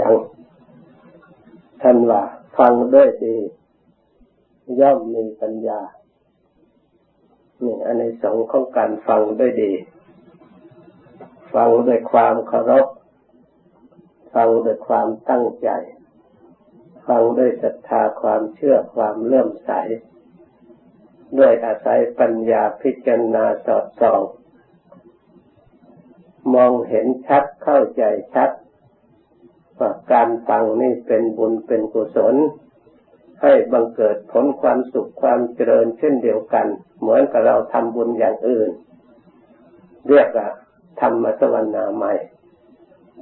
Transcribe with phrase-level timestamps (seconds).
[0.00, 0.14] ยัง
[1.82, 2.22] ท่านว่า
[2.58, 3.36] ฟังด้วยดี
[4.80, 5.80] ย่อมมีปัญญา
[7.62, 9.72] นี่อันในสงของการฟังด้วยดี
[11.54, 12.86] ฟังด้วยความเคารพ
[14.34, 15.68] ฟังด้วยความตั้งใจ
[17.08, 19.70] ฟังด้วยศรัทธาความเชื่อความเลื่อมใส
[21.38, 24.22] ด้วยอาศัยปัญญาพิจารณาสอดส่อง
[26.54, 28.02] มองเห็นชัดเข้าใจ
[28.34, 28.50] ชัด
[29.78, 32.34] ว่าการฟังนี่เป็นบุญเป็นกุศล
[33.42, 36.66] ให้บังเกิดผลความสุขความเจริญเช่นเดียวกัน
[37.00, 38.70] เหมือนกับเราทำบุญอย่างอื่น
[40.08, 40.48] เรียกว่า
[41.00, 42.14] ธรรมสวรรณาใหม่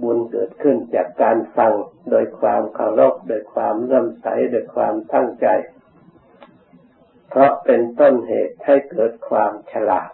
[0.02, 1.73] บุญเกิดขึ้นจากการฟัง
[2.10, 5.46] โดยความเคารพโดยความเลื่อมใสโดยความตั้งใจ
[7.29, 10.10] เพราะเป็นต้นเหตุให้เกิดความฉลาด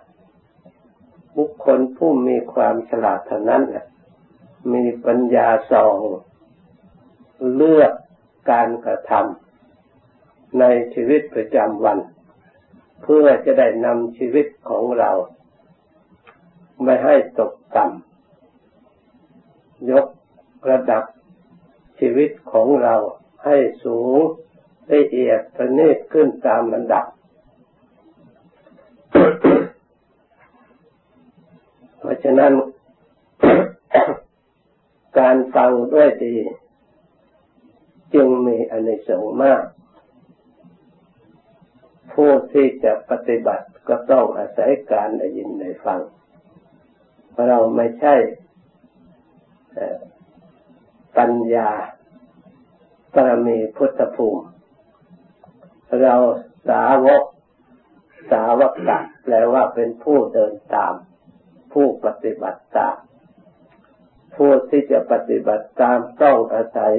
[1.37, 3.63] บุคคลผู้มีความฉลาดเท่านั้น
[4.73, 5.97] มีปัญญาสอง
[7.55, 7.93] เลือก
[8.51, 11.99] การกระทำในชีวิตประจำวัน
[13.03, 15.11] เพื่อจะได้นำชีวิตของเรา
[16.85, 20.07] ไม่ให้ตกต่ำยก
[20.71, 21.05] ระดับ
[22.01, 22.95] ชีวิตของเรา
[23.45, 24.19] ให้สูง
[24.93, 27.07] ละเอียดประณีตขึ้นตามระดับ
[31.99, 32.53] เพราะฉะนั้น
[35.19, 36.37] การฟังด้วยดี
[38.15, 39.63] จึงมีอนิสงส์มาก
[42.13, 46.01] ผู้ที่จะปฏิบัติก็ต้องอาศัยการได้ยินได้ฟัง
[47.33, 48.15] เราะเราไม่ใช่
[51.19, 51.71] ปัญญา
[53.15, 54.45] ปรมีพุทธภูมิ
[56.03, 56.17] เรา
[56.69, 57.23] สาวก
[58.33, 60.95] สาวกตะแปลว่าเป็นผู้เดินตาม
[61.73, 62.97] ผู้ปฏิบัติตาม
[64.37, 66.95] ผู้ที่จะปฏิบัติตามต้องอาศัย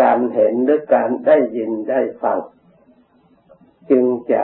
[0.00, 2.38] การเห็นหรือการได้ยินได้ฟัง
[3.90, 4.42] จึงจะ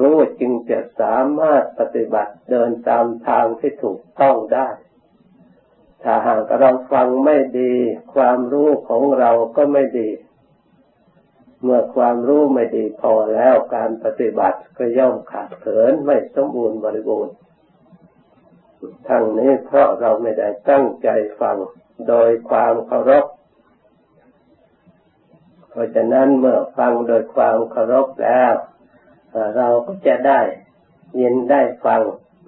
[0.00, 4.68] รู้จึงจะสามารถปฏิบัติเดินตามทางที่ถูกต้องได้
[6.02, 7.72] ถ้าหากเราฟังไม่ดี
[8.14, 10.10] ความรู้ของเราก็ไม่ดี
[11.62, 17.34] เมื่อความรู้ไม่ดีพอแล้วการปฏิบัติก็ย่อมขาดเขินไม่สมบูรณ์บริบูรณ์
[19.08, 21.08] ทั้งนี้เพราะเราไม่ได้ตั้งใจ
[21.40, 21.56] ฟัง
[22.08, 23.24] โดยความเคารพ
[25.74, 28.52] เพราะฉะนั้นเมื่อฟังโดยความเคารพแล้ว
[29.56, 30.40] เราก็จะได้
[31.20, 32.02] ยินได้ฟัง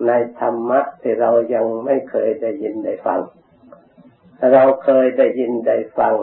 [0.06, 3.20] ในธรรมะที่เรายังไม่เคยได้ยินได้ฟัง
[4.53, 6.14] เราเคยได้ยินได้ฟัง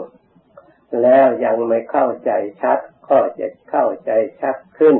[1.02, 2.30] แล้วยังไม่เข้าใจ
[2.62, 2.78] ชัด
[3.08, 4.10] ก็จะเข้าใจ
[4.40, 4.96] ชัดขึ้น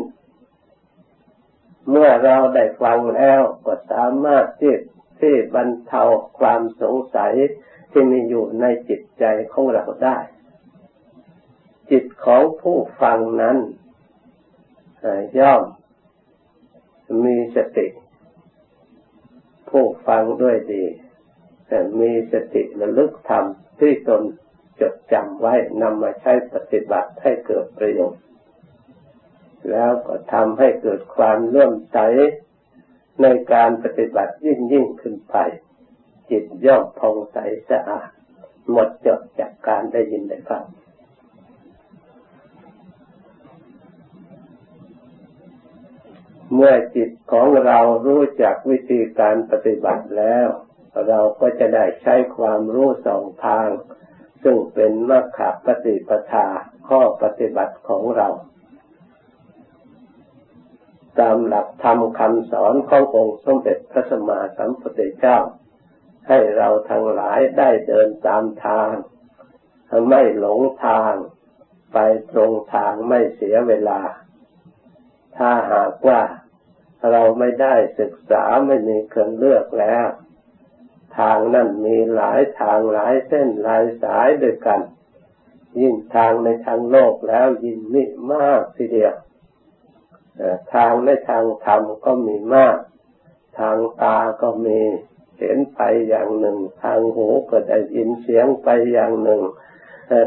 [1.90, 4.74] เมื่อเราได้ฟังแล้วก็สามารถที่
[5.20, 6.02] ที่บรรเทา
[6.38, 7.34] ความสงสัย
[7.90, 10.18] ที่มีอยู่ในจิตใจของเราได้
[11.90, 13.58] จิตของผู้ฟังนั้น
[15.38, 15.62] ย่อม
[17.24, 17.86] มีสติ
[19.70, 20.84] ผู้ฟังด้วยดี
[22.00, 23.44] มีสติระลึกธรรม
[23.80, 24.22] ที่ตน
[24.80, 28.22] จดจำไว้นำมาใช้ปฏิบัติให้เกิดประโยชน์
[29.70, 31.98] แล้วก็ทำให้เกิดความเลื่อมใส
[33.22, 35.36] ในการปฏิบัติยิ่งยิ่งขึ้นไป
[36.30, 37.38] จิตย่อมผ่องใส
[37.70, 38.10] สะอาด
[38.70, 40.64] หมดจดจากการได้ยินได้ฟัง
[46.54, 50.46] เมื่อจิตของเรารู้จักวิธีการปฏิบัติแล้ว
[51.08, 53.68] เราก็จะได้ใช้ความรู้สองทาง
[54.42, 56.46] ซึ่งเป็นมรรคปฏิปทา
[56.88, 58.28] ข้อปฏิบัติของเรา
[61.20, 65.38] ตามหลักธรรมคำสอนขององค์สมเด็จพระสัมมาสัมพุทธเจ้า
[66.28, 68.90] ให้เราทั้งหลายได้เดินตามทาง
[70.08, 71.14] ไม่หลงทาง
[71.92, 71.98] ไป
[72.32, 74.00] ตรงทางไม่เสียเวลา
[75.36, 76.20] ถ้าหากว่า
[77.12, 80.06] เราไม่ได้ศึกษาไม่มีเครื่องเลือกแล้ว
[81.18, 84.80] ทางนั่นมีหลายทางหลายเส้นหลายสายด้วยกัน
[85.80, 89.14] ยิ่งทางในทางโลกแล้วยิ่งมีมากทีเดียว
[90.74, 92.78] ทางในทางธรรมก็มีมาก
[93.58, 94.80] ทางตาก็มี
[95.38, 99.42] เห็นไปอย่างหนึ่ง ทางหูก็ได้ยินเสียงไปอย่างหนึ่ง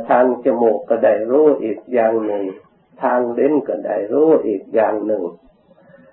[0.10, 2.44] ทางจมูกก็ได้รู้อีกอย่างหนึ่ง
[3.04, 5.24] ทางลิ้นก็ได้รู้อีกอย่างหนึ่ง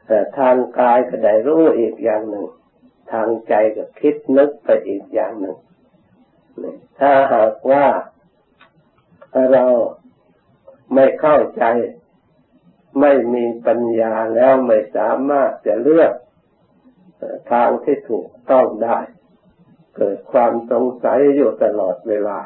[0.07, 2.47] แต่ทางกายก็ได้รู้อีกอย่างหนึ่ง
[3.13, 5.57] ทางใจก็คิดนึกไปอีกอย่างหนึ่ง
[6.99, 7.87] ถ้าหากว่า
[9.53, 9.65] เรา
[10.95, 11.65] ไม่เข้าใจ
[13.01, 16.13] ไม่มีปัญญาแล้วไม่สามารถจะเลือก
[17.53, 18.99] ทางที่ถูกต้องได้
[19.97, 22.39] เกิดความสงสัยอยู่ตลอดเวลา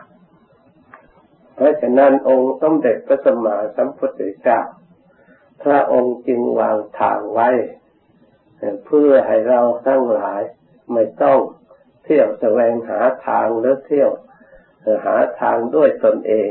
[1.55, 4.61] เพราะฉะนั้นองค์สมเด็จพระสัมมาสัมพุทธเจ้า
[5.63, 7.51] พระองค์จึงวางทางไว้
[8.87, 10.43] เพื่อให้เราทั้งหลาย
[10.93, 11.41] ไม่ต้อง
[12.05, 14.11] เที่ยวแสวงหาทางหรือเที่ยว
[15.05, 16.51] หาทางด้วยตนเอง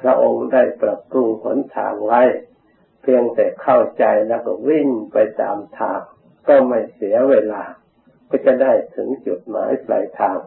[0.00, 2.22] พระองค์ได้ปรับปรุงหนทางไว้
[3.02, 6.00] เพียงแต่เข้าใจแล้วก็วิ่งไปตามทาง
[6.48, 7.64] ก็ไม่เสียเวลา
[8.28, 10.38] ก็จะได้ถึงจุดหมายปลายทาง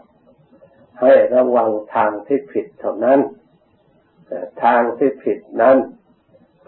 [1.01, 3.19] ให้ระวังทางที่ผิดเท่านั้น
[4.63, 5.77] ทางที่ผิดนั้น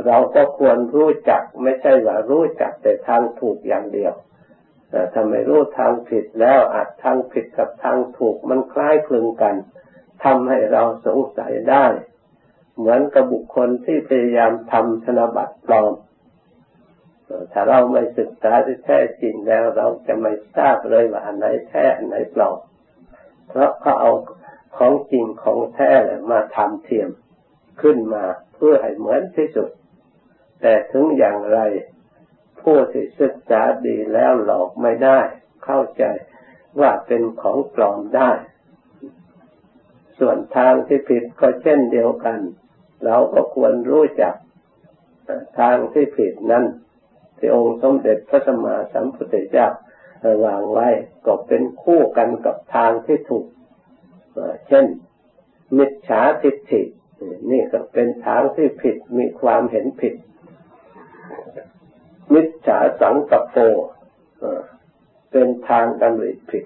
[0.05, 4.13] เราก็ควรรู้จักไม่ใช่ว่ารู้จักแต่ทางถูกอย่างเดียว
[5.13, 9.55] ถ้าไม่รู้ทางผิดแล้วอาจทางผิดกับทางถูกมันคล้ายคลึงกัน
[10.23, 11.85] ทำให้เราสงสัยได้
[12.77, 15.93] เหมือนกับบุคคลที่พยายามทำธนบัตรปลอม
[17.51, 22.57] ถ้าเราไม่ศึกษาที่แท้จริงแล้วเราจะไม่ทราบเลยว่าอันไหนแท้อันไหนปลอม
[23.49, 24.11] เพราะเขาเอา
[24.77, 25.91] ของจริงของแท้
[26.31, 27.09] มาทำเทียม
[27.81, 28.23] ขึ้นมา
[28.55, 29.69] เพื่อให้เหมือนที่สุด
[30.61, 31.59] แต่ถึงอย่างไร
[32.61, 35.19] ผู้ที่ศึกษาดีแล้วหลอกไม่ได้
[35.65, 36.03] เข้าใจ
[36.79, 38.31] ว่าเป็นของปลอมได้
[40.19, 42.39] ส่วนทางที่ผิดก็เช่นเดียวกัน
[43.05, 44.35] เราก็ควรรู้จัก
[45.59, 46.65] ทางที่ผิดนั้น
[47.37, 49.67] ที่องค์สมเด็จพระสัมมาสัมพุทธเจ้า
[50.45, 50.87] วางไว้
[51.25, 53.45] ก็เป็นคู่กันกับทางที่ถูก
[54.67, 54.85] เช่น
[55.77, 56.81] มิจฉาทิฏฐิ
[57.51, 60.13] นี่ก็เป็นทางที่ผิดมีความเห็นผิด
[62.33, 63.57] มิจฉาสังกปโป
[65.31, 66.65] เป็นทางดำริผิด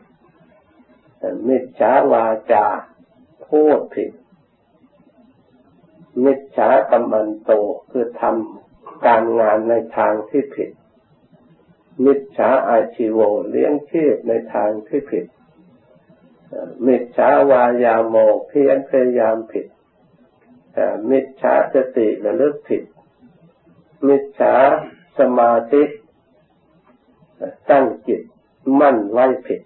[1.48, 2.66] มิจฉาวาจา
[3.46, 4.12] พูดผิด
[6.24, 7.52] มิจฉากรรมันโต
[7.92, 10.72] คือทำการงานในทางที่ผิด
[12.06, 13.20] มิจฉาอาชีโว
[13.50, 15.26] เลี้ยงชีพในทางที่ผิด
[16.88, 18.16] มิจฉาวายาโม
[18.48, 19.68] เพียรพยายามผิด
[21.10, 22.84] มิจฉาสติระลึกผิด
[24.08, 24.56] มิจฉา
[25.20, 25.84] สมาธิ
[27.70, 28.22] ตั้งจิต
[28.80, 29.62] มั่นไว้ผิด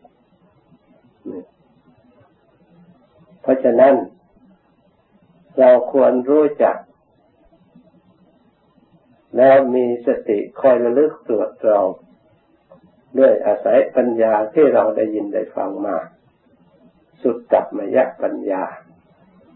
[3.41, 3.95] เพราะฉะนั้น
[5.59, 6.77] เราควรรู้จัก
[9.37, 11.87] แล้วมีสติคอยระลึกตรวจตรอง
[13.17, 15.97] ด้วยอาศัยปัญญาที่เราได้ยินได้ฟังมา
[17.21, 18.63] สุดจับมยะปัญญา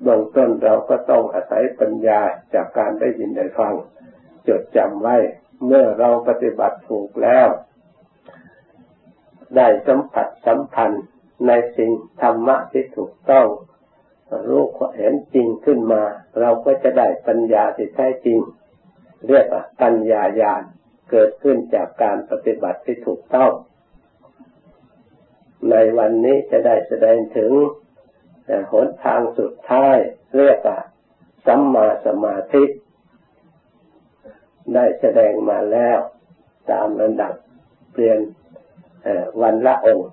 [0.02, 2.20] เบื้องต้นเราก็ต้องอาศัยปัญญา
[2.54, 3.74] จากการได้ยินได้ฟัง
[4.48, 5.18] จดจำไว้
[5.66, 7.48] เมื่อเราปฏิบัติถูกแล้ว
[9.56, 11.04] ได้สัมผัสสัมพันธ์
[11.48, 11.92] ในสิ่ง
[12.22, 13.48] ธรรมะที่ถูกต้อง
[14.48, 14.64] รู้
[14.98, 16.04] เห็นจริงขึ้นมา
[16.40, 18.40] เราก็จะได้ปัญญาที่แท้จริง
[19.28, 20.64] เรียกว่าปัญญาญาณ
[21.12, 23.52] เกิดขึ้นจากการปฏิบัติที่ถูกต้อง
[25.70, 27.52] ในวันนี้จะได้แสดงถึง
[28.72, 29.98] หนทางสุดท้าย
[30.38, 30.80] เรียกว่า
[31.46, 32.64] สัมมาสมาธิ
[34.76, 36.00] ได้แสดงมาแล้ว
[36.72, 37.34] ตามระดับ
[37.92, 38.20] เปลี่ยน
[39.42, 40.10] วันละองค์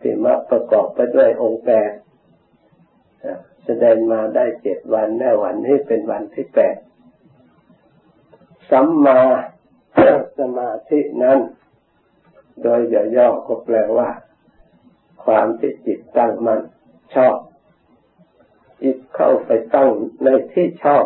[0.00, 1.90] ที่มาประกอบไปด้วยองค์แปด
[3.64, 6.76] แสดงมาได้เจ็ดวันแน่วันนี้เป็นวันที่แปด
[8.70, 9.20] สัมมา
[10.38, 11.38] สมาธินั้น
[12.62, 12.80] โดย
[13.16, 14.10] ย่อๆก็แปลว่า
[15.24, 16.60] ความที่จิตตั้งมัน่น
[17.14, 17.36] ชอบ
[18.82, 19.90] จิตเข้าไปตั้ง
[20.24, 21.04] ในที่ชอบ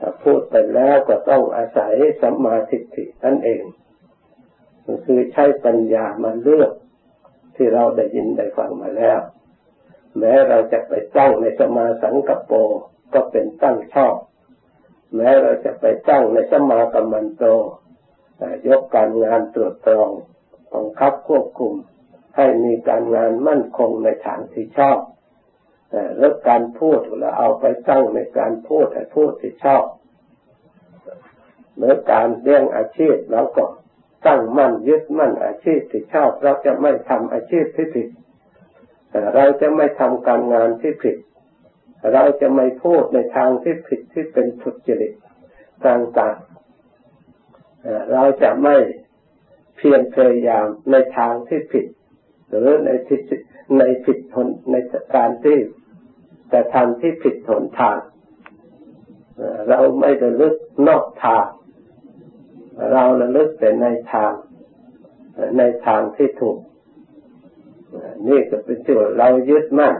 [0.00, 3.62] ถ้าพูดไปแล้วก็ต้องอาศัยสัมมาทิฏฐินั่นเอง
[5.06, 6.72] คือใช้ปัญญามาเลือก
[7.56, 9.20] ที่เราได้ยินได้ฟังมาแล้ว
[10.18, 12.56] แม้เราจะไปตั้งในสมาสังกปร
[13.14, 14.16] ก็เป็นตั้งชอบ
[15.14, 17.44] แม้เราจะไปตั้งในสมากัมมันโต
[18.68, 20.10] ยกการงานตรวจตรอง
[20.72, 21.74] บังคับควบคุม
[22.36, 24.98] ให้มีการงานมั่นคงในทางที่ชอบ
[26.18, 29.84] แล้วการพูดเราเอาไปตั้งในการพูดให้พูดที่ชอบ
[31.74, 33.64] เหมือการเลี้ยงอาชีพเราก็
[34.26, 38.08] ตั้งมั่นยึดมั่นอาชีพที่ชอบ เราจะไม่ทำอาชีพที่ผิด
[39.34, 41.16] เราจะไม่ทำการงานที่ผิด
[42.12, 45.12] เราจะไม่พูดในทางที่ผิดที่เป็นทุจริต
[45.86, 48.76] ต่างๆเราจะไม่
[49.76, 51.86] เพียรพยายามในทางที่ผิด
[52.48, 53.20] หรือในทิศ
[53.78, 54.76] ในผิดทนใน
[55.14, 55.58] การที่
[56.50, 57.98] แต่ทางที่ผิดหนทาง
[59.68, 60.54] เราไม่ระลึก
[60.88, 61.46] นอกทาง
[62.92, 64.32] เราระลึกแต่ในทาง
[65.58, 66.58] ในทางที่ถูก
[68.28, 69.94] นี่ก็เป็นที่เรายึดมั่น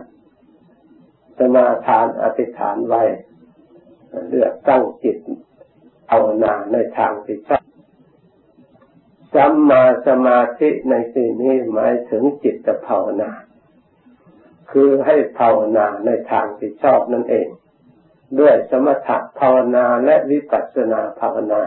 [1.38, 3.02] สมาทานอธิษฐานไว้
[4.28, 5.16] เลือกตั้งจิต
[6.08, 7.62] เอานาในทางที่ชอบ
[9.34, 13.30] สสัมมาสมาธิในที่นี้หมายถึงจิตภาวนา
[14.72, 17.48] คือให้ภาวนาในทางที่ชอบนั่นเอง
[18.40, 21.62] ด้วยสมถะภาวนาและวิปัสสนาภาวนา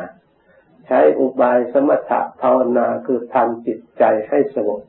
[0.87, 4.81] ใช้อุบายสมถะภาวนาคือทำจิตใจให้สงบ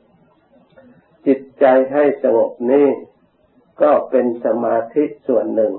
[1.27, 2.89] จิตใจให้สงบนี่
[3.81, 5.73] ก็เป็นสมาธิส่วนหนึ่ง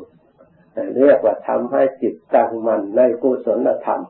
[0.99, 4.03] เรียกว่าทำให้จิตตั้งมั่นในกุศลธรรม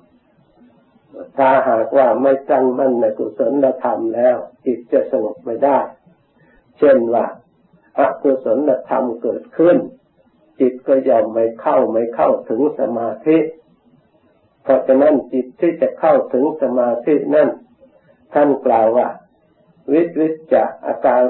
[1.37, 4.37] ถ้าหากว่าไม่ตั้งมั่นในกุศลธรรมแล้ว
[4.67, 5.79] จิตจะสงบไม่ได้
[6.79, 7.25] เช่นว่า
[7.99, 9.77] อกุศลธรรมเกิดขึ้น
[10.61, 13.39] จิตก็ย่อมไม่เข้าไม่เข้าถึงสมาธิ
[14.63, 17.49] เพราะฉะนั้นจิตที่จะเข้าถึงสมาธินั่น
[18.35, 19.09] ท่านกล่าวว่า
[19.93, 21.23] วิวิจะอาการ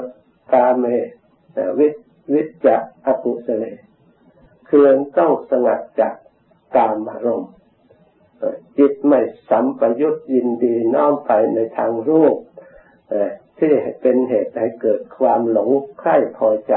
[0.53, 0.85] กาเม
[1.79, 1.87] วิ
[2.33, 3.65] วิจะอกุศเล
[4.69, 6.15] คือต้องสงัดจาก
[6.75, 7.51] กามารมณ์
[8.77, 12.37] จิตไม่สัมปยุตยินดีน้อมไปในทางรูป
[13.59, 15.69] ที่เป็นเหตุให้เกิดความหลง
[15.99, 16.73] ใคร่พอใจ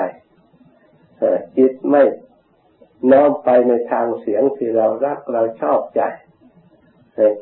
[1.58, 2.04] จิตไม่
[3.12, 6.02] น้อมไปในทางเสียงที่เรารักเราชอบใจ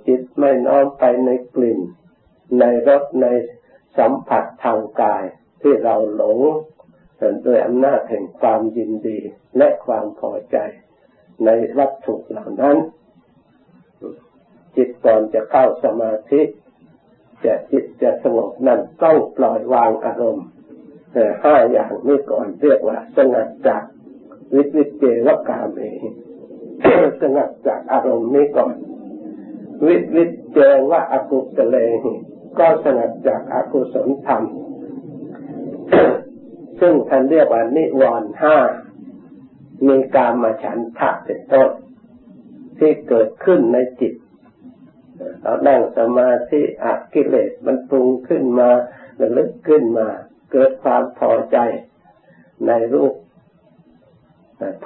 [0.07, 1.81] จิตไม่น้อมไปในกลิ่น
[2.61, 3.27] ในรสใน
[3.99, 5.25] สัมผัสทางกาย
[5.63, 6.39] ที่เราหลง
[7.47, 9.19] ด้วยอำนาจแห่งความยินดี
[9.57, 10.57] และความพอใจ
[11.45, 12.77] ในวัตถุเหล่านั้น
[14.77, 16.41] จิตก่อนจะเข้าสมาธิ
[17.45, 20.47] จะจิตจะสงบนั้นต้องปล่อยวางอารมณ์
[21.43, 23.83] ห้าอย่างนี้ก่อนเรียกว่า สงัดจาก
[24.55, 25.79] วิวิเจวกาเม
[27.21, 28.75] สงัดจากอารมณ์นี้ก่อน
[29.87, 30.59] วิวิเจ
[30.91, 31.77] วะอกุศเล
[32.59, 34.43] ก็สงัดจากอากุศลธรรม
[36.81, 38.57] ซึ่งท่านเรียกว่านิวรณ์ห้า
[39.89, 41.71] มีการมาฉันทะเป็นต้น
[42.79, 44.15] ที่เกิดขึ้นในจิต
[45.43, 48.71] เรานั่งสมาธิอกิเลสมันปรุงขึ้นมา
[49.21, 50.09] ระลึกขึ้นมา
[50.53, 51.59] เกิดความพอใจ
[52.67, 53.15] ในรูป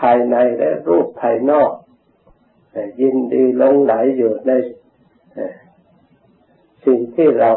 [0.00, 1.70] ภายในและรูปภายนอก
[3.00, 4.52] ยินดีลงไหลอยู่ใน
[6.86, 7.50] สิ่งที่เรา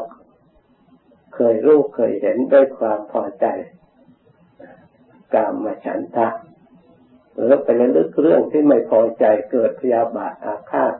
[1.36, 3.46] เคยรู้เคยเห็นด้วยความพอใจ
[5.34, 6.28] กามมาฉันทะ
[7.36, 10.96] หรือไประลึกเรื่องที่ไม่พอใจเกิดพยาบาทอาฆาต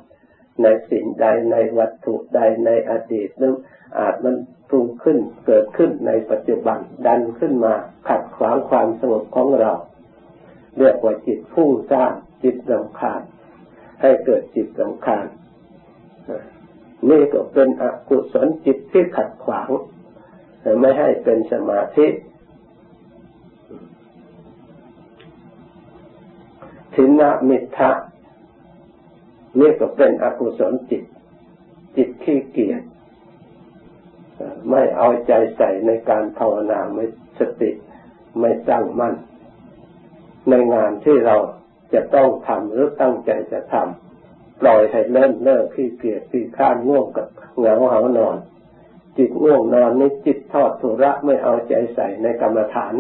[0.64, 3.56] ในสิ่งใดในวัตถุใดในอดีตนั้น
[4.00, 4.36] อาจมัน
[4.70, 7.74] ปรุงขึ้นเกิดขึ้นในปัจจุบันดันขึ้นมา
[8.08, 9.74] ขัดขวางความสงบของเรา
[10.78, 13.22] เรียกว่าจิตฟุ้งซ่านจิตรำคาญ
[14.02, 15.26] ให้เกิดจิตรำคาญ
[17.10, 19.70] นี่ก็เป็นอกุศลจิตที่ขัดขวาง
[20.80, 22.08] ไม่ให้เป็นสมาธิ
[26.94, 27.92] ทินามิทะ
[29.60, 31.04] นี่ก็เป็นอกุศลจิต
[31.96, 32.84] จิตขี้เกียจ
[34.70, 37.06] ไม่เอาใจใส่ในการภาวนาไม่
[37.40, 37.72] สติ
[38.40, 39.16] ไม่ตั้งมั่น
[40.50, 41.36] ในงานที่เรา
[41.94, 47.28] จะต้องทำหรือตั้งใจจะทำปล่อยให้เล่นเลิกขี้เกียจขี้ข้านง่วงกับ
[47.58, 48.38] เหงาเหานอน
[49.18, 52.94] จิตง่วงนอนนี่จิตทอดทุระไม่เอาใจใส่ในกรรมฐาน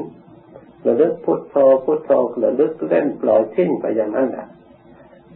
[0.86, 1.56] ระลึกพุทโธ
[1.86, 2.12] พุทโธ
[2.44, 4.48] ระลึกเล่นปล่อยทิ้งไปอย่างนั้นแหละ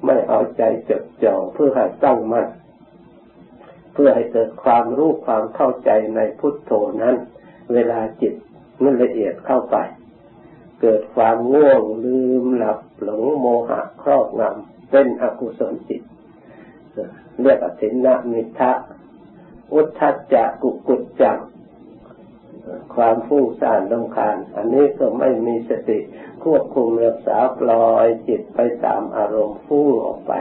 [0.05, 2.47] ไม่เอาใจจดจ่อเพื่อให้ตั้งมั่น
[3.93, 6.71] เพื่อให้เกิดความรู้ความเข้าใจในพุทโธ
[7.01, 7.15] นั้น
[7.73, 8.33] เวลาจิต
[8.83, 9.77] มันละเอียดเข้าไป
[10.81, 16.01] เกิดความง่วงลืมหลับหลงโมหะครอบงำเป็นอกุศลจิต
[17.41, 18.71] เรียกอสินนมิทะ
[19.73, 21.37] อุทธัจจะกุกุจจัง
[22.95, 25.99] ความฟุ้งซ่านลำคาญ อันนี้ก็ไม่มีสติ
[26.43, 30.33] ควบคุมรักษาปล่อยจิตไปตามอารมณ์ฟุ้งออกไป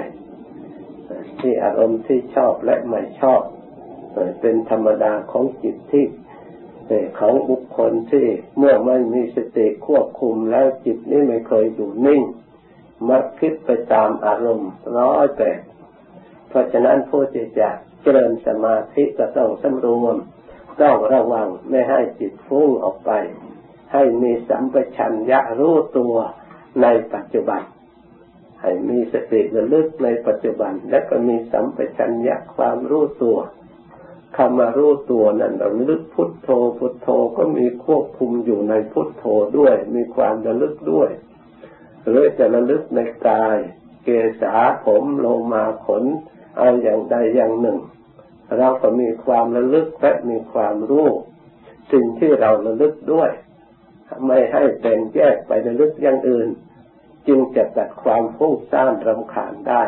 [1.41, 3.43] ที่อารมณ์ที่ชอบและไม่ชอบ
[4.41, 6.07] เป็นธรรมดาของจิตที่
[7.19, 8.27] ของบุคคลที่
[8.59, 12.23] เมื่อไม่มีสติควบคุมแล้วจิตนี้ไม่เคยอยู่นิ่ง
[13.09, 15.61] มักคิดไปตามอารมณ์ร้อยแปด
[16.49, 17.69] เพราะฉะนั้นผู้ที่จะ
[18.03, 20.17] เจริญสมาธิก็ต้องสำรวม
[20.83, 23.11] ต้องระวังไม่ให้จิตฟุ้งออกไป
[23.93, 26.15] ให้มีสัมปชัญญะรู้ตัว
[26.83, 27.63] ในปัจจุบัน
[28.63, 33.39] ให้มีสติระลึกในปัจจุบัน และก็มีสัมปชัญญะความรู้ตัว
[34.37, 39.25] คำารู้ตัวนั้นราลึกพุทโธพุทโธก็มีควบคุมอยู่ในพุทโธ
[39.59, 41.11] ด้วย มีความระลึกด้วย
[42.07, 43.57] หรือจะระลึกในกาย
[44.05, 44.09] เก
[44.41, 44.55] ษา
[44.85, 46.05] ผมโลมาขน
[46.57, 47.79] เอาอย่างใดอย่างหนึ่ง
[48.59, 51.09] เราก็มีความระลึกและมีความรู้
[51.93, 53.31] สิ่งที่เราระลึกด้วย
[54.27, 56.49] ไม่ให้เป็นแยกไประลึกอย่างอื่น
[57.27, 59.83] จึงจะตัดความฟุ้งซ่านรำคาญได้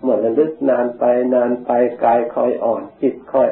[0.00, 1.04] เมื่อระลึกนานไป
[1.34, 1.70] นานไป
[2.04, 3.48] กายคอยอ่อน จิตคอย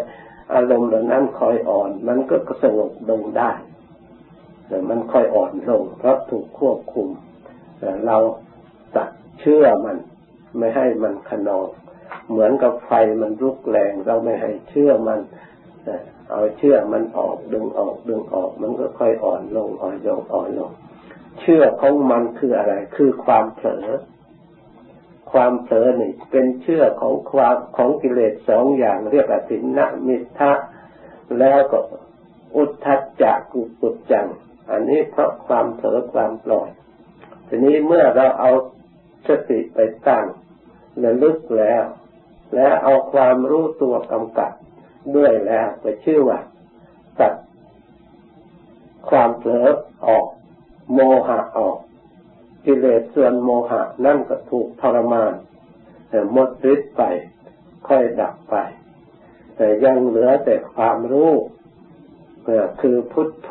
[0.54, 3.50] อารมณ์เหล่านั้นคอยอ่อน มันก็สงบลงได้
[4.68, 7.08] แต่มันค่อยอ่อนลง เพราะถูกควบคุม
[8.06, 8.18] เรา
[8.96, 9.96] ตัดเชื่อมัน
[10.58, 11.68] ไม่ให้มันขนอง
[12.30, 15.20] เหมือนกับไฟมันรุกแรง เราไม่ให้เชื่อมัน
[16.30, 20.72] เอาเชื่อมันออกดึงออกดึงออก มันก็ค่อยอ่อนลงอ่อนลงอ่อนลง
[21.40, 23.86] เชื่อของมันคืออะไร คือความเผลอ
[25.32, 30.52] ความเผลอนี่เป็นเชื่อของความของกิเลสสองอย่างเรียกว่าสินนะมิทะ
[31.38, 31.78] แล้วก็
[32.56, 34.26] อุทธัจจะกุปุจจัง
[34.70, 36.68] อันนี้เพราะความเผลอความปล่อย
[37.48, 38.50] ทีนี้เมื่อเราเอา
[39.26, 40.24] สติไปตั้ง
[41.04, 41.84] ระลึกแล้ว
[42.54, 44.52] และเอาความรู้ตัวกำกับ
[45.16, 46.40] ด้วยแล้วก็ชื่อว่า
[47.18, 47.34] ตัด
[49.08, 49.68] ความเผลอ
[50.06, 50.26] ออก
[50.92, 51.78] โมหะออก
[52.64, 55.34] กิเลสส่วนโมหะนั่นก็ถูกทรมาน
[56.32, 57.02] หมดฤทธิ์ไป
[57.88, 58.56] ค่อยดับไป
[59.56, 61.32] แต่ยังเหลือแต่ความรู้
[62.80, 63.50] คือพุทโธ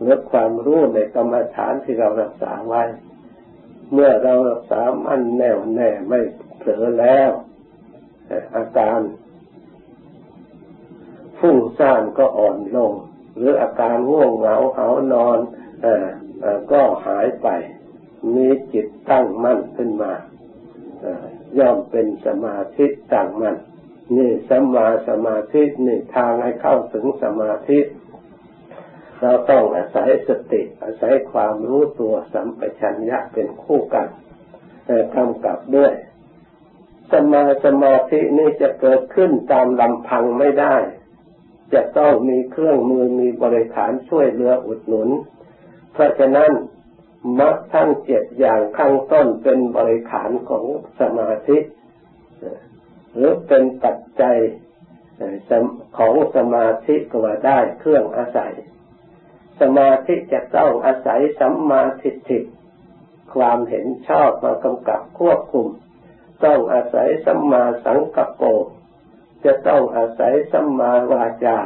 [0.00, 2.82] หรือความรู้ในกรรมฐานที่เรารักษาไว้
[3.92, 6.20] เมื่อเรารักษามันแน่วแน่ไม่
[6.58, 7.30] เผลอแล้ว
[8.56, 9.00] อาการ
[11.38, 12.92] ฟุ้งซ่านก็อ่อนลง
[13.36, 15.38] หรืออาการง่วงเหงาเหานอน
[16.72, 17.48] ก็หายไป
[18.34, 20.12] มีจิตตั้งมั่นขึ้นมา
[21.58, 23.56] ย่อมเป็นสมาธิตั้งมั่น
[24.16, 27.78] นี่สัมมาสมาธินี่ทางให้เข้าถึงสมาธิ
[29.20, 34.08] เราต้องอาศัยสติ อาศัยความรู้ตัวสัมปชัญญะเป็นคู่กัน
[35.16, 35.92] กำกับด้วย
[37.12, 40.76] สมาสมาธินี่จะเกิดขึ้นตามลำพังไม่ได้
[41.74, 45.08] จะต้องมีเครื่องมือมีบริขารช่วยเหลืออุดหนุน
[45.92, 46.50] เพราะฉะนั้น
[47.38, 50.64] มรรคทั้งเจ็ดอย่างข้างต้นเป็นบริขารของ
[51.00, 51.58] สมาธิ
[53.12, 54.36] หรือเป็นปัจจัย
[55.98, 58.54] ของสมาธิก็ว่าได้เครื่องอาศัย
[59.60, 62.38] สมาธิจะต้องอาศัยสัมมาทิฏฐิ
[63.34, 65.66] ความเห็นชอบมากำกับควบคุม
[66.44, 68.42] ต้องอาศัยสัมมาสังกัปโป
[69.44, 71.58] จะต้องอาศัยสัมมาวาจา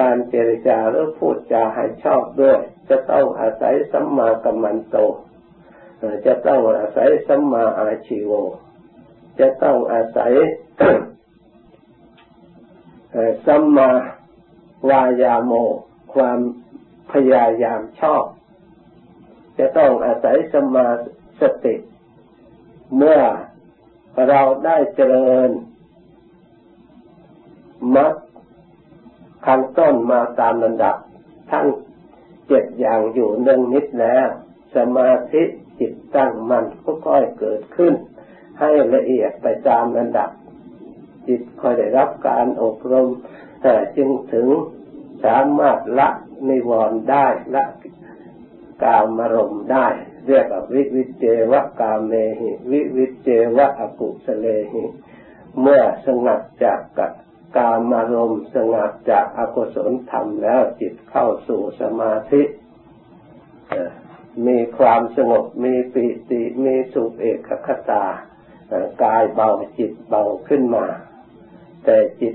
[0.00, 4.96] การเจรจาหรือพูดจาให้ชอบด้วย จะต้องอาศัยสัมมากัมมันโต
[6.26, 8.32] จะต้องอาศัยสัมมาอาชีโว
[9.40, 10.32] จะต้องอาศัย
[13.46, 13.90] สัมมา
[14.90, 15.52] วายาโม
[16.14, 16.38] ความ
[17.12, 18.24] พยายามชอบ
[19.58, 20.86] จะต้องอาศัยสัมมา
[21.40, 21.74] สติ
[22.96, 23.20] เมื่อ
[24.28, 25.50] เราได้เจริญ
[27.94, 28.14] มัด
[29.46, 30.96] ขั้นต้นมาตามระดับ
[31.50, 31.66] ทั้ง
[32.48, 34.26] เจ็ดอย่างอยู่เนื่องนิดแล้ว
[34.76, 35.42] สมาธิ
[35.78, 37.94] จิตตั้งมันก็ค่อยเกิดขึ้น
[38.60, 40.30] ให้ละเอียดไปตามระดับ
[41.28, 43.08] จิตค่อยได้รับการอบรม
[43.62, 44.48] แต่จึงถึง
[45.24, 46.08] สามารถละ
[46.48, 47.64] นิวรณ์ได้ละ
[48.82, 49.86] กามารมได้
[50.26, 54.84] เรียกว่าวิวิเจวะกาเมหิ วิวิเจวะอกุสเลหิ
[55.60, 57.12] เมื่อสงัดจากกับ
[57.56, 62.42] กามารมณ์สงัดจากอกุศลธรรมแล้วจิตเข้าสู่สมาธิ
[64.46, 68.04] มีความสงบมีปิติมีสุขเอกคตา
[69.02, 70.86] กายเบาจิตเบาขึ้นมา
[71.84, 72.34] แต่จิต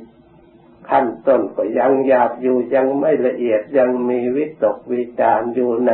[0.90, 5.92] ขั้นต้นก็ยังหยาบอยู่ยังไม่ละเอียดยังมีวิตกวิจารอยู่ใน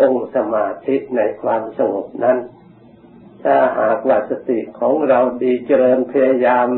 [0.00, 2.38] องค์สมาธิในความสงบนั้น
[3.42, 6.68] ถ้าหากว่าสติของเราดีเจริญพยายาม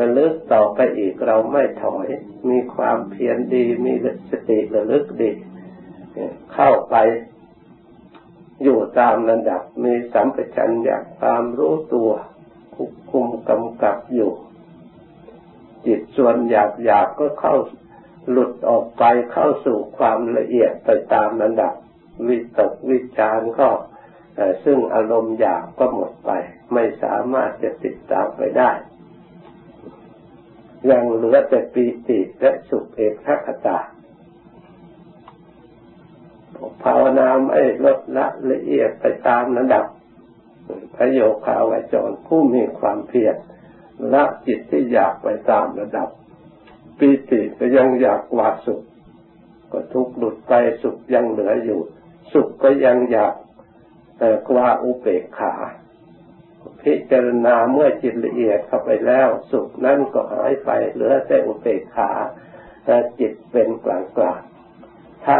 [0.00, 2.06] ระลึกต่อไปอีกเราไม่ถอย
[2.48, 3.94] มีความเพียรดีมี
[4.30, 5.30] สติระลึกดี
[6.52, 6.96] เข้าไป
[8.62, 12.10] อยู่ตามระดับมีสัมปชัญญะความรู้ตัว
[12.74, 14.32] ควบคุมกำกับอยู่
[15.86, 17.54] จิตส่วนหยาบหยาบก็เข้า
[18.30, 21.74] หลุดออกไปเข้าสู่ความละเอียดไปตามระดับ
[22.28, 23.68] วิตกวิจารก็
[24.64, 26.30] ซึ่งอารมณ์หยาบก็หมดไป
[26.72, 28.70] ไม่สามารถจะติดตามไปได้
[30.90, 33.78] ยังเหลือแต่ปีติและสุขเอกขตา
[36.82, 39.86] ภาวนาไม่ลดละละเอียดไปตามระดับ
[40.96, 43.36] พระโยคาวจรผู้มีความเพียร
[44.12, 46.08] ละจิตที่อยากไปตามระดับ
[46.98, 48.82] ปีติก็ยังอยากกว่าสุข
[49.72, 50.52] ก็ทุกข์หลุดไป
[50.82, 51.80] สุขยังเหลืออยู่
[52.32, 53.34] สุขก็ยังอยาก
[54.18, 55.54] แต่กว่าอุเบกขา
[56.82, 62.10] พิจารณาเมื่อจิตละเอียดเข้าไปแล้ว สุขนั้นก็หายไปเหลือแต่อุเบกขา
[62.84, 64.40] แต่จิตเป็นกลางกลาง
[65.24, 65.38] ถ้า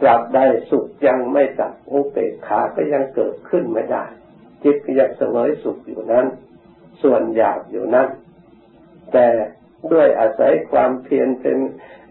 [0.00, 0.38] ตราบใด
[0.70, 4.04] สุขยังไม่ตัดอุเบกขาก็ยังเกิดขึ้นไม่ได้
[4.64, 6.26] จิตก็ยังเสวยสุขอยู่นั้น
[7.02, 8.08] ส่วนอยากอยู่นั้น
[9.12, 9.26] แต่
[9.92, 11.58] ด้วยอาศัยความเพียรเป็น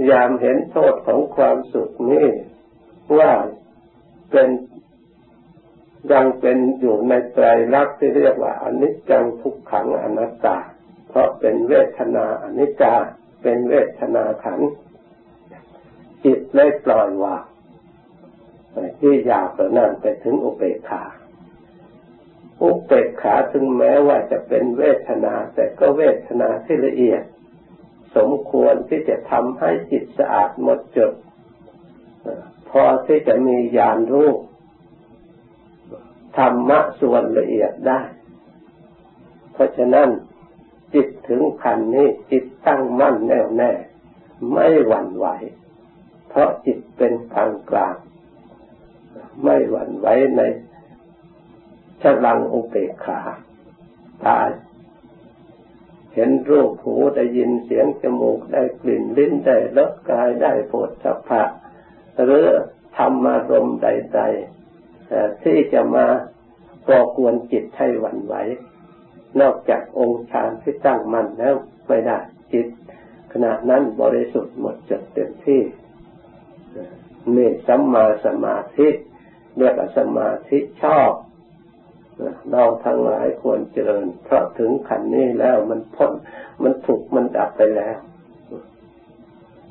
[0.10, 2.28] ยามเห็นโทษของความสุขนี้
[3.18, 3.32] ว่า
[4.32, 4.50] เป็น
[6.12, 10.58] ยังเป็นอยู่ในไตรลักษณ์ที่เรียกว่าอนิจจังทุกขังอนัตตา
[11.10, 12.94] เพราะเป็นเวทนาอนิจจา
[13.42, 14.60] เป็นเวทนาขัน
[16.24, 17.44] จิตเลยปล่อยวาง
[19.00, 21.04] ที่อยากต่นั้นไปถึงอุเบกขา
[22.64, 27.24] อุเบกขาถึงแม้ว่าจะเป็นเวทนา แต่ก็เวทนาที่ละเอียด
[28.16, 31.14] สมควรที่จะทำให้จิตสะอาดหมดจด
[32.70, 34.32] พอที่จะมีญาณรู้
[36.38, 38.02] ธรรมะส่วนละเอียดได้
[39.54, 40.10] เพราะฉะนั้น
[40.94, 43.72] จิตถึงขันนี้จิตตั้งมั่นแน่วแน่
[44.52, 45.28] ไม่หวั่นไหว
[46.30, 47.96] เพราะจิตเป็นกลางกลาง
[49.44, 50.42] ไม่หวั่นไหวใน
[52.04, 53.20] ฉลังอุเบกขา
[54.26, 54.50] ตาย
[56.14, 61.44] เห็นรูปหูได้ยินเสียงจมูกได้กลิ่นลิ้นได้รสกายได้โผฏฐัพพะ
[62.24, 62.46] หรือ
[62.98, 66.06] ธรรมารมใดๆที่จะมา
[66.90, 68.36] ก่อกวนจิตให้หวั่นไหว
[69.42, 71.56] นอกจากองค์ฌานที่ตั้งมั่นแล้ว
[71.88, 72.20] ไม่ได้
[72.54, 72.68] จิต
[73.32, 75.62] ขณะนั้นบริสุทธิ์หมดจดเต็มที่
[77.36, 78.88] นี่สัมมาสมาธิ
[79.58, 81.12] เรียกว่าสมาธิชอบ
[82.52, 86.12] เราทั้งหลายควรเจริญ เพราะถึงขันนี้แล้วมันพ้น
[86.64, 87.98] มันถูกมันดับไปแล้ว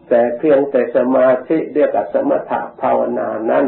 [0.09, 3.67] แต่เพียงแต่สมาธิเรียกสมถะภาวนานั้น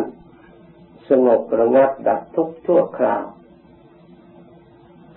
[1.09, 3.25] สงบระงับดับทุกทั่วคราว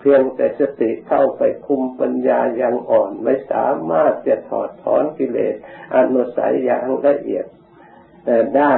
[0.00, 5.54] เพียงแต่สติเข้าไปคุมปัญญาอย่างอ่อนไม่สามารถจะถอดถอนกิเลส
[5.94, 7.46] อนุสัยอย่างละเอียด
[8.56, 8.74] ได้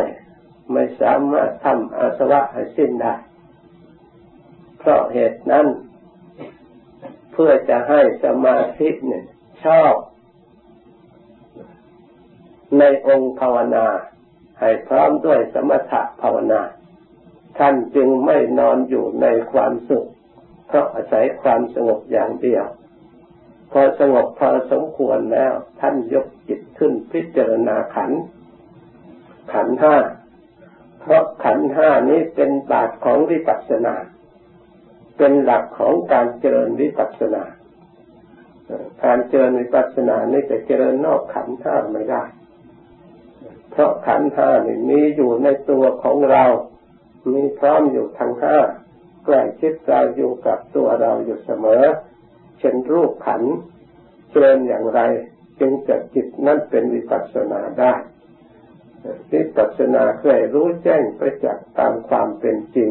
[0.73, 3.15] ไม่สามารถทำอาสวะให้สิ้นได้
[4.81, 5.67] เพราะเหตุนั้น
[7.33, 9.25] เพื่อจะให้สมาธิเนี่ย
[9.65, 9.95] ชอบ
[12.79, 13.87] ในองค์ภาวนา
[14.61, 16.63] ให้พร้อมด้วยสมถะภาวนา
[17.59, 20.09] ท่านจึงไม่นอนอยู่ในความสุข
[20.67, 22.65] เพราะอาศัยความสงบอย่างเดียว
[23.73, 28.11] พอสงบพอสมควรแล้ว ท่านยกจิตขึ้นพิจารณาขัน
[29.53, 29.97] ขันห้า
[31.01, 33.95] เพราะขันห้านี้เป็นบาทของวิปัสสนา
[35.23, 37.45] เป็นหลักของการเจริญวิปัสสนา
[39.05, 42.23] การเจริญวิปัสสนานี่จะเจริญนอกขันธ์ห้าไม่ได้
[43.71, 46.45] เพราะขันธ์ห้านี่มีอยู่ในตัวของเรา
[47.33, 48.59] มีพร้อมอยู่ทั้งห้า
[49.25, 51.85] ใกล้ชิดเราอยู่กับตัวเราอยู่เสมอ
[52.59, 53.53] เช่นรูปขันธ์
[54.31, 55.01] เจริญอย่างไร
[55.61, 57.95] จึงจะจิตนั้นเป็นวิปัสสนาได้
[59.33, 62.91] วิปัสสนาเคยรู้แจ้งประจักษ์ตามความเป็นจริง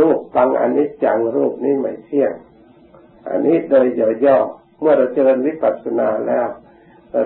[0.00, 2.34] รูปฟังอันิจจังรูปนี้ไม่เที่ยง
[3.28, 3.86] อันนี้โดย
[4.26, 6.48] ย่อๆเมื่อเราเจริญวิปัสสนาแล้ว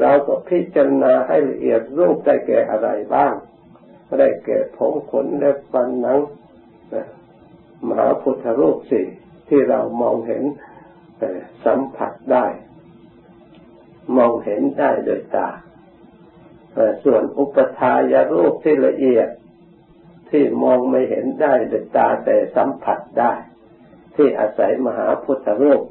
[0.03, 3.35] เราก็พิจารณาให้ละเอียดรูปได้แก่อะไรบ้าง
[4.21, 6.19] ได้แก่ผมขนและฟันหนัง
[7.87, 9.07] มหาพุทธรูปสี่
[9.49, 10.45] ที่เรามองเห็น
[11.65, 12.47] สัมผัสได้
[14.17, 15.49] มองเห็นได้โดยตา
[17.05, 19.29] ส่วนอุปทายรูปที่ละเอียด
[20.31, 23.33] ที่มองไม่เห็นได้ด้วยตาแต่สัมผัสได้
[24.17, 25.83] ที่อาศัยมหาพุทธรูป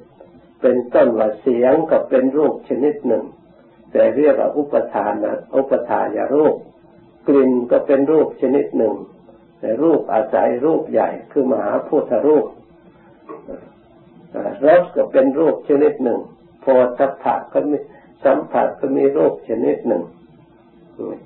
[0.61, 3.23] เป็นต้นว่าเสียงก็เป็นรูปชนิดหนึ่ง
[3.91, 6.55] แต่เรียกว่าอุปทานนะอุปทายารูป
[7.27, 8.95] กลิ่นก็เป็นรูปชนิดหนึ่ง
[9.59, 12.45] แต่รูปอาศัยรูปใหญ่คือมหาพุทธรูป
[14.65, 16.19] รสก็เป็นรูปชนิดหนึ่ง
[16.61, 16.65] โพ
[16.97, 17.77] ธิภะก็มี
[18.25, 20.03] สัมผัสก็มีรูปชนิดหนึ่ง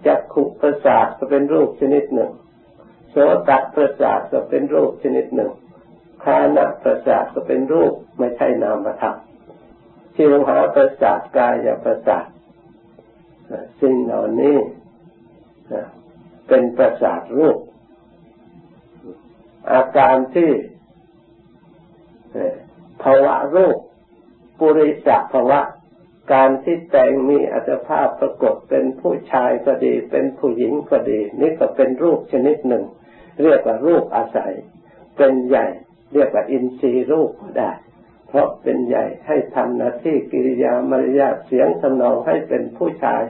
[0.06, 2.32] จักขุประสาทก็เป็นรูปชนิดหนึ่ง
[3.10, 3.16] โส
[3.50, 5.52] ตประสาทก็เป็นรูปชนิดหนึ่ง
[6.24, 9.16] คานะประสาทก็เป็นรูปไม่ใช่นามธรรม
[10.16, 12.26] ชิวหาประสาทกายประสาท
[13.82, 14.58] สิ่งเหล่านี้
[16.48, 17.58] เป็นประสาทรูป
[19.72, 20.52] อาการที่
[23.04, 23.78] ภาวะรูป
[24.60, 25.60] ปุริสภาวะ
[26.34, 32.84] การที่แต่งมีอัตภาพปรากฏเป็นผู้ชายก็ดี เป็นผู้หญิงก็ดี นี่ก็เป็นรูปชนิดหนึ่ง
[33.44, 34.54] เรียกว่ารูปอาศัย
[35.18, 35.68] เป็นใหญ่
[36.14, 37.72] เรียกว่าอินทรีย์รูปก็ได้
[38.30, 43.24] เพราะเป็นใหญ่ให้ทำหน้าที่กิริยามารยาทเสียงทำนองให้เป็นผู้ชาย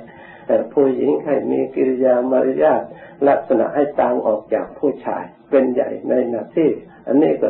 [0.47, 2.81] แต่ผู้หญิงให้มีกิริยามารยาท
[3.27, 6.69] ลักษณะให้ต่างออกจากผู้ชาย เป็นใหญ่ในหน้าที่
[7.07, 7.49] อันนี้ก็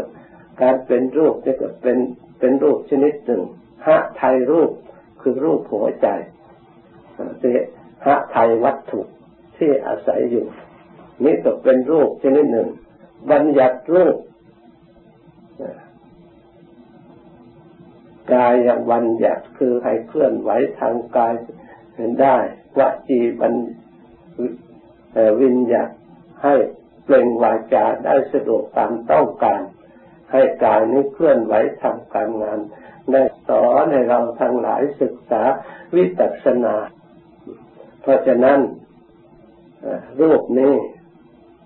[0.61, 1.97] การเป็นรูปนี่ก็เป็น
[2.39, 3.43] เป็นรูปชนิดหนึ่ง
[3.85, 4.71] หะไทยรูป
[5.21, 6.07] คือรูปหัวใจ
[7.39, 7.43] เส
[8.05, 9.01] หะไทยวัตถุ
[9.57, 10.45] ที่อาศัยอยู่
[11.23, 12.67] นี่ตกเป็นรูปชนิดหนึ่ง
[13.31, 14.17] บัญญัติรูป
[18.33, 21.33] กายอย่างวันหยัดคือให้เคลื่อนไหวทางกาย
[22.21, 22.37] ได้
[22.77, 23.53] วจีบัน
[25.41, 25.83] วิญญา
[26.43, 26.55] ให้
[27.03, 29.61] เปล่งวาจาได้สะดวกตามต้องการ
[30.31, 32.59] ให้กายนี้เคลื่อนไหวทำการงาน
[33.11, 35.41] ได้สอนให้เราทั้งหลายศึกษา
[35.95, 36.75] วิปัสสนา
[38.01, 38.59] เพราะฉะนั้น
[40.21, 40.73] รูปนี้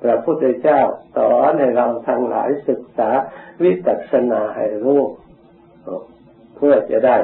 [0.04, 0.82] พระพุทธเจ้า
[1.17, 3.10] สอนให้เราทั้งหลายศึกษา
[3.63, 5.02] วิปัสสนาให้รู้
[6.56, 7.17] เพื่อจะได้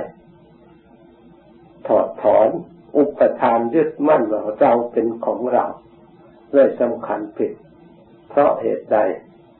[1.87, 2.49] ถอดถอน
[2.97, 5.65] อุปทานยึดมั่นว่าเราเป็นของเรา
[6.53, 7.53] เลยสำคัญผิด
[8.29, 8.97] เพราะเหตุใด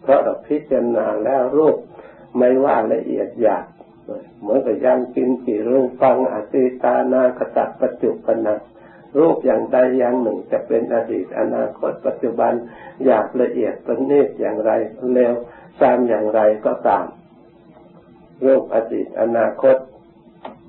[0.02, 1.78] เพราะเราพิจารณาแล้วรูป
[2.38, 3.66] ไม่ว่าละเอียดหยาบ
[4.42, 8.38] เหมือนกับยันกินสีรูปฟังอติตานาคตัปัจจุบัน
[9.20, 12.54] รูปอย่างใดอย่างหนึ่งจะเป็นอดีตอนาคตปัจจุบัน
[13.06, 14.72] อยากละเอียดประณีตอย่างไร
[15.14, 15.34] เร็ว
[15.80, 17.06] ซามอย่างไรก็ตาม
[18.46, 19.78] รูปอดีตอนาคต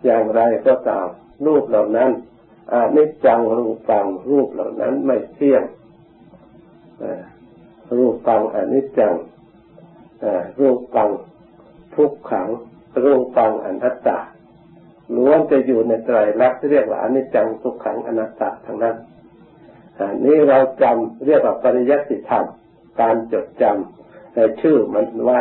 [0.05, 1.09] อย่างไรก็ตาม
[1.47, 2.11] รูปเหล่านั้น
[2.73, 5.63] อนิจจังรูปังรูปเหล่านั้นไม่เที่ยง
[7.97, 9.15] รูปปังอนิจจัง
[10.61, 11.11] รูปปัง
[11.95, 12.49] ทุกขัง
[13.05, 14.19] รูปปังอนัตตา
[15.17, 18.97] ล้วนจะอยู่ในไตรลักษณ์ที่เรียกว่าอนิจจังทุกขังอนัตตาทั้งนั้น
[20.25, 22.45] นี่เราจำเรียกว่าปริยัติธรรม
[23.01, 25.41] การจดจำชื่อมันไว้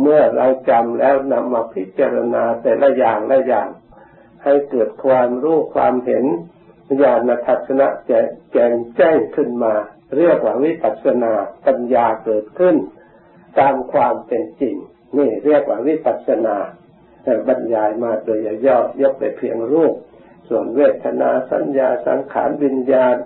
[0.00, 3.68] เมื่อเราจำแล้วนำมาพิจารณาแต่ละอย่างละอย่าง
[4.44, 6.24] ให้เกิดความรู้ความเห็น
[7.02, 8.20] ญาณทัศนะแจ้
[8.70, 9.74] งแจ้งขึ้นมา
[10.16, 11.32] เรียกว่าวิปัสสนา
[11.66, 12.76] ปัญญาเกิดขึ้น
[13.58, 14.76] ตามความเป็นจริง
[15.16, 16.56] นี่เรียกว่าวิปัสสนา
[17.48, 19.94] บรรยายมาโดยย่อยกไปเพียงรูป
[20.48, 23.16] ส่วนเวทนาสัญญาสังขารวิญญาณ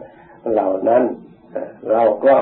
[0.50, 1.04] เหล่านั้น
[1.90, 2.36] เราก็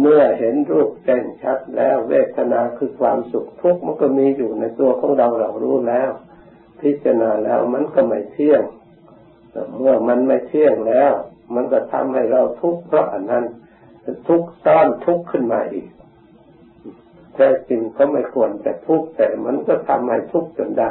[0.00, 6.10] เมื่อเห็นรูปแจ้งชัดแล้วเวทนาคือความสุขทุกข์มันก็มีอยู่ในตัวของเราเรารู้แล้ว
[6.80, 8.62] พิจารณาแล้วมันก็ไม่เที่ยง
[9.78, 11.12] เมื่อมันไม่เที่ยงแล้ว
[11.54, 13.44] มันก็ทำให้เราทุกข์เพราะอันนั้น
[14.28, 15.88] ทุกข์ซ้อนทุกข์ขึ้นมาอีก
[17.34, 20.90] แท้จริงก็ไม่ควรจะทุกข์แต่มันก็ทำให้ทุกข์จนได้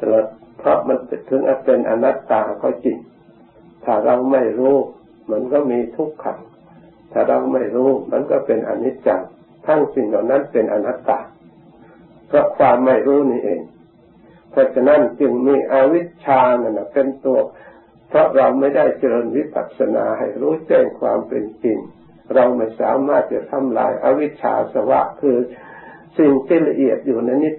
[0.00, 0.26] ตลอด
[0.58, 0.98] เพราะมัน
[1.28, 2.96] ถึงเป็นอนัตตาก็จริง
[3.84, 4.76] ถ้าเราไม่รู้
[5.30, 6.40] มันก็มีทุกข์ขัง
[7.12, 9.22] ถ้าเราไม่รู้มันก็เป็นอนิจจัง
[9.66, 11.18] ทั้งสิ่งเหล่านั้นเป็นอนัตตา
[12.28, 13.60] เพราะความไม่รู้นี่เอง
[14.50, 17.38] เพราะฉะนั้นจึงมีอวิชชาเนี่ยเป็นตัว
[18.08, 21.78] เพราะเราไม่ได้เจริญวิปัสสนาให้รู้แจ้งความเป็นจริง
[22.34, 25.36] เราไม่สามารถจะทำลายอวิชชาสวะคือ
[26.18, 27.54] สิ่งที่ละเอียดอยู่ในนิจ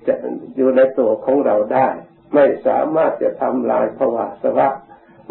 [0.58, 1.88] อยู่ในตัวของเราได้
[2.34, 4.68] ไม่สามารถจะทำลายภวะสวะ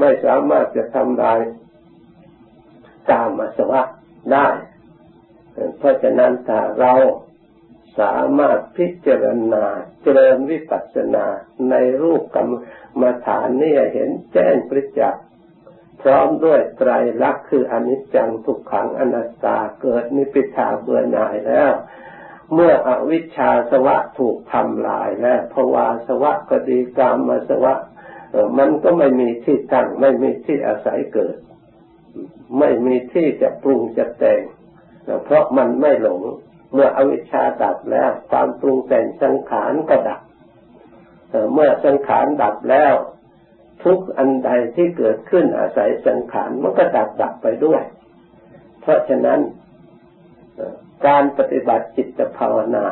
[0.01, 1.41] ไม่สามารถจะทำลาย
[3.11, 3.83] กามสวะ
[4.33, 4.49] ได้
[5.79, 6.93] เพราะฉะนั้นถ้าเรา
[7.99, 9.65] สามารถพิจารณา
[10.03, 11.27] เจริญวิปัสสนา
[11.71, 12.53] ในรูปกรร
[13.01, 15.25] มฐานนี่เห็นแจ้งประจักษ์
[16.03, 16.91] พร้อมด้วยไตร
[17.23, 21.73] ลักษณ์คืออนิจจังทุกขังอนัตตาเกิดนิพิทาเบื่อหน่ายแล้ว
[22.55, 27.75] เมื่ออวิชชาสวะถูกทำลายแล้วภวาสวะก็ดีกามมาสวะ
[28.59, 31.37] มันก็ไม่มีที่ตั้งไม่มีที่อาศัยเกิด
[32.59, 34.43] ไม่มีที่จะปรุงจะแต่ง
[35.25, 36.23] เพราะมันไม่หลง
[36.73, 40.21] เมื่ออวิชชาดับแล้ว ความปรุงแต่งสังขารก็ดับ
[41.53, 42.95] เมื่อสังขารดับแล้ว
[43.85, 47.83] ทุกอันใดที่เกิดขึ้นอาศัยสังขารมันก็ดับดับไปด้วย
[48.81, 49.41] เพราะฉะนั้น
[51.07, 52.87] การปฏิบัติจิตภาวนา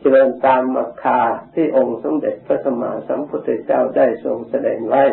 [0.00, 1.20] เจริญตามมรรคา
[1.54, 5.04] ที่องค์สมเด็จพระสัมมาสัมพุทธเจ้าได้ทรงแสดงไว้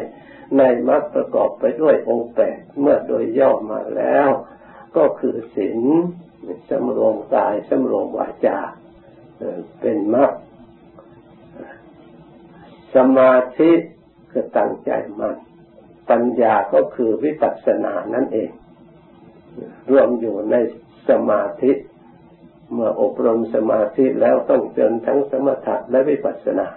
[0.57, 4.29] ในมรรคประกอบไปด้วยองค์แปดเมื่อโดยย่อมาแล้ว
[4.97, 5.79] ก็คือศีล
[6.69, 8.57] สำรวมกายสำรวมวาจา
[9.79, 10.31] เป็นมรรค
[12.95, 13.71] สมาธิ
[14.31, 15.37] คือตั้งใจมัน่น
[16.09, 18.51] ปัญญาก็คือวิปัสสนานั่นเอง
[19.91, 20.55] รวมอยู่ใน
[21.09, 21.71] สมาธิ
[22.73, 26.67] เมื่ออบรมสมาธิแล้วต้องเจริญทั้งสมถะและวิปัสสนา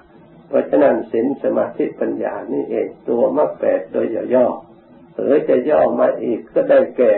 [0.49, 4.47] เพราะฉะนั้นศีลสมาธิปัญญานี่เองตัวมรรคแปดโดยย่อ
[5.19, 7.15] หรือจะย่อมาอีกก็ได้แก่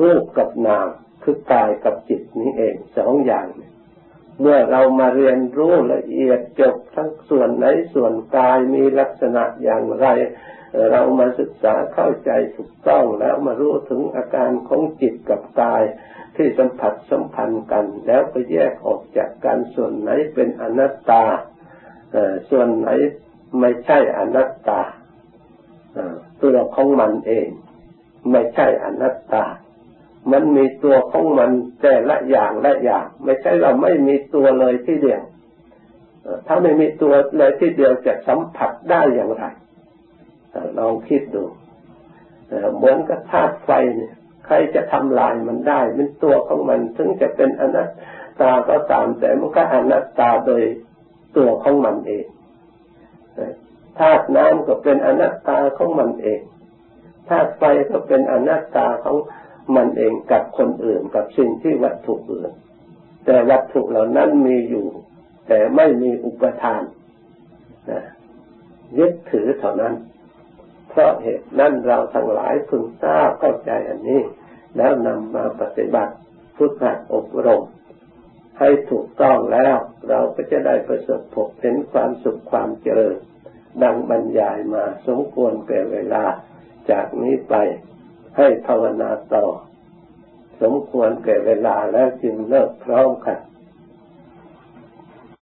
[0.00, 0.88] รูปกับนาม
[1.30, 3.46] คือกายกับจิตนี้เองสองอย่าง
[4.40, 10.06] เมื่อเรามาเรียนรู้ละเอียดจบทั้งส่วนไหนส่วนกายมีลักษณะอย่างไร
[10.90, 15.82] เรามาศึกษาเข้าใจถูกต้องแล้วมารู้ถึงอาการของจิตกับกาย
[16.36, 21.24] ที่สัมผัสสัมพันธ์กัน แล้วก็แยกออกจากกันส่วนไหนเป็นอนัตตา
[22.50, 22.88] ส่วนไหน
[23.60, 24.80] ไม่ใช่อนัตตา
[26.40, 27.48] ตัวของมันเอง
[28.30, 29.44] ไม่ใช่อนัตตา
[30.32, 31.50] มันมีตัวของมัน
[31.82, 35.22] แต่ละอย่างละอย่าง ไม่ใช่เราไม่มีตัวเลยที่เดียว
[36.46, 39.44] ถ้าไม่มีตัวเลยที่เดียวจะสัมผัสได้อย่างไร
[40.78, 41.44] ลองคิดดู
[42.76, 44.14] เหมือนกับธาตุไฟเนี่ย
[44.46, 47.90] ใครจะทำลายมันได้เป็นตัวของมันถึงจะเป็นอนัต
[48.40, 50.62] ตาก็ตามแต่มันก็อนัตตาโดย
[51.36, 52.26] ตัวของมันเอง
[53.98, 56.40] ธาตุน้ำก็เป็นอนัตตาของมันเอง
[57.28, 59.16] ธาตุไฟก็เป็นอนัตตาของ
[59.76, 62.50] มันเองกับคนอื่นกับสิ่งที่วัตถุอื่น
[63.24, 64.86] แต่วัตถุเหล่านั้นมีอยู่
[65.48, 66.82] แต่ไม่มีอุปทาน
[68.98, 69.94] ยึดถือเท่านั้น
[70.88, 74.22] เพราะเหตุนั้นเราทั้งหลายพึงทราบเข้าใจอันนี้
[74.76, 76.14] แล้วนำมาปฏิบัติ
[76.56, 77.62] ฝึกหัดอบรม
[78.58, 79.76] ให้ถูกต้องแล้ว
[80.08, 83.16] เราก็จะได้ประสบพบเห็นความสุขความเจริญ
[83.82, 86.24] ดังบรรยายมาสมควรแก่เวลา
[86.90, 87.54] จากนี้ไป
[88.38, 89.46] ให้ภาวนาต่อ
[90.60, 93.38] สมควรแก่เวลาแล้วจึงเลิกพร้อมกัน